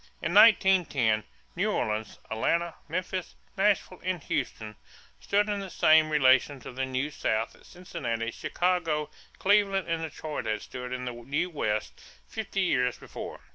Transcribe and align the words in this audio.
In 0.19 0.33
1910, 0.33 1.25
New 1.55 1.69
Orleans, 1.71 2.17
Atlanta, 2.31 2.73
Memphis, 2.87 3.35
Nashville, 3.55 4.01
and 4.03 4.19
Houston 4.23 4.75
stood 5.19 5.47
in 5.47 5.59
the 5.59 5.69
same 5.69 6.09
relation 6.09 6.59
to 6.61 6.71
the 6.71 6.87
New 6.87 7.11
South 7.11 7.53
that 7.53 7.67
Cincinnati, 7.67 8.31
Chicago, 8.31 9.11
Cleveland, 9.37 9.87
and 9.87 10.01
Detroit 10.01 10.47
had 10.47 10.63
stood 10.63 10.89
to 10.89 10.97
the 10.97 11.11
New 11.11 11.51
West 11.51 12.01
fifty 12.27 12.61
years 12.61 12.97
before. 12.97 13.41